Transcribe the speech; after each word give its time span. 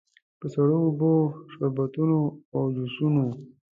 په 0.39 0.45
سړو 0.53 0.77
اوبو، 0.85 1.13
شربتونو 1.51 2.19
او 2.55 2.61
جوسونو. 2.75 3.25